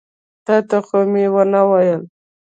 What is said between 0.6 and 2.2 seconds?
ته خو مې ونه ویل.